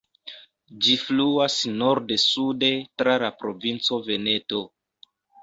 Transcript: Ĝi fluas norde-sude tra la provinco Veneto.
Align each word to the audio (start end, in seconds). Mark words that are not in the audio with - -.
Ĝi 0.85 0.95
fluas 1.01 1.57
norde-sude 1.81 2.71
tra 3.03 3.15
la 3.25 3.31
provinco 3.43 4.01
Veneto. 4.09 4.65